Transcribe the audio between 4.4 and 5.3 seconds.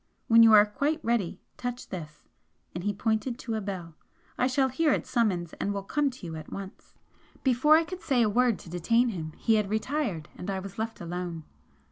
shall hear its